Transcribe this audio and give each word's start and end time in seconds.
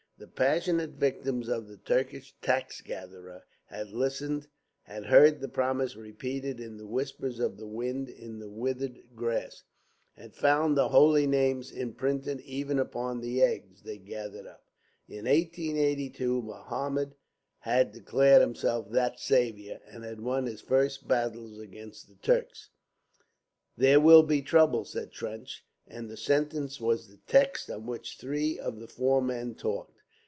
The 0.17 0.27
passionate 0.27 0.91
victims 0.91 1.47
of 1.49 1.67
the 1.67 1.77
Turkish 1.77 2.35
tax 2.43 2.79
gatherer 2.81 3.41
had 3.65 3.89
listened, 3.89 4.45
had 4.83 5.07
heard 5.07 5.41
the 5.41 5.49
promise 5.49 5.95
repeated 5.95 6.59
in 6.59 6.77
the 6.77 6.85
whispers 6.85 7.39
of 7.39 7.57
the 7.57 7.65
wind 7.65 8.07
in 8.07 8.37
the 8.37 8.47
withered 8.47 9.01
grass, 9.15 9.63
had 10.15 10.35
found 10.35 10.77
the 10.77 10.89
holy 10.89 11.25
names 11.25 11.71
imprinted 11.71 12.39
even 12.41 12.77
upon 12.77 13.19
the 13.19 13.41
eggs 13.41 13.81
they 13.81 13.97
gathered 13.97 14.45
up. 14.45 14.63
In 15.09 15.25
1882 15.25 16.43
Mohammed 16.43 17.15
had 17.57 17.91
declared 17.91 18.41
himself 18.41 18.91
that 18.91 19.19
Saviour, 19.19 19.79
and 19.87 20.03
had 20.03 20.21
won 20.21 20.45
his 20.45 20.61
first 20.61 21.07
battles 21.07 21.57
against 21.57 22.07
the 22.07 22.15
Turks. 22.17 22.69
"There 23.75 23.99
will 23.99 24.21
be 24.21 24.43
trouble," 24.43 24.85
said 24.85 25.11
Trench, 25.11 25.65
and 25.87 26.11
the 26.11 26.15
sentence 26.17 26.79
was 26.79 27.07
the 27.07 27.17
text 27.25 27.71
on 27.71 27.87
which 27.87 28.17
three 28.19 28.59
of 28.59 28.79
the 28.79 28.87
four 28.87 29.19
men 29.19 29.55
talked. 29.55 29.97